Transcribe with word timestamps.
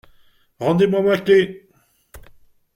Rendez-moi 0.59 1.03
ma 1.03 1.15
clef! 1.23 1.49